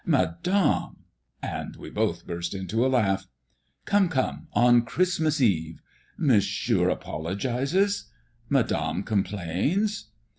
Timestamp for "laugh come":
2.89-4.09